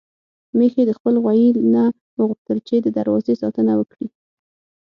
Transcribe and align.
ميښې 0.57 0.83
د 0.87 0.91
خپل 0.97 1.15
غويي 1.23 1.49
نه 1.73 1.83
وغوښتل 2.19 2.57
چې 2.67 2.75
د 2.81 2.87
دروازې 2.97 3.33
ساتنه 3.41 3.73
وکړي. 3.79 4.07